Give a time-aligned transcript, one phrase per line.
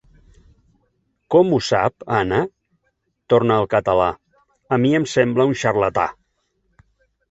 [1.35, 2.41] Com ho sap, Anna?
[2.55, 4.11] —torna al català—
[4.79, 6.13] A mi em sembla un xarlatà.